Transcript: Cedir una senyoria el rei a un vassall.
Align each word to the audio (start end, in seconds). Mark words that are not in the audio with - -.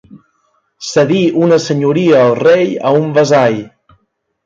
Cedir 0.91 1.19
una 1.49 1.61
senyoria 1.67 2.25
el 2.31 2.35
rei 2.43 2.75
a 2.93 2.97
un 3.05 3.17
vassall. 3.19 3.65